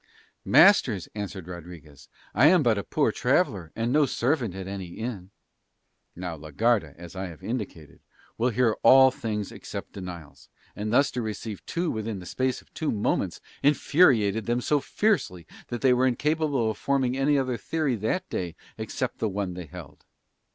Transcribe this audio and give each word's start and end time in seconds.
"Masters," 0.45 1.07
answered 1.13 1.47
Rodriguez, 1.47 2.09
"I 2.33 2.47
am 2.47 2.63
but 2.63 2.79
a 2.79 2.83
poor 2.83 3.11
traveller, 3.11 3.71
and 3.75 3.93
no 3.93 4.07
servant 4.07 4.55
at 4.55 4.65
any 4.67 4.95
inn." 4.95 5.29
Now 6.15 6.35
la 6.35 6.49
Garda, 6.49 6.95
as 6.97 7.15
I 7.15 7.27
have 7.27 7.43
indicated, 7.43 7.99
will 8.35 8.49
hear 8.49 8.75
all 8.81 9.11
things 9.11 9.51
except 9.51 9.91
denials; 9.93 10.49
and 10.75 10.91
thus 10.91 11.11
to 11.11 11.21
receive 11.21 11.63
two 11.67 11.91
within 11.91 12.17
the 12.17 12.25
space 12.25 12.63
of 12.63 12.73
two 12.73 12.89
moments 12.91 13.41
infuriated 13.61 14.47
them 14.47 14.59
so 14.59 14.79
fiercely 14.79 15.45
that 15.67 15.81
they 15.81 15.93
were 15.93 16.07
incapable 16.07 16.71
of 16.71 16.79
forming 16.79 17.15
any 17.15 17.37
other 17.37 17.55
theory 17.55 17.95
that 17.97 18.27
day 18.27 18.55
except 18.79 19.19
the 19.19 19.29
one 19.29 19.53
they 19.53 19.67
held. 19.67 20.03